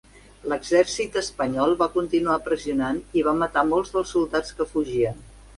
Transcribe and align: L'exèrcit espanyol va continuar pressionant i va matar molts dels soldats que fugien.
L'exèrcit 0.51 1.17
espanyol 1.21 1.75
va 1.83 1.89
continuar 1.99 2.39
pressionant 2.49 3.03
i 3.21 3.27
va 3.31 3.37
matar 3.43 3.67
molts 3.75 3.97
dels 3.99 4.15
soldats 4.17 4.57
que 4.63 4.73
fugien. 4.73 5.25